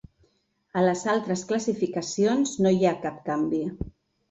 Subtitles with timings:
[0.79, 3.63] A les altres classificacions no hi ha cap canvi.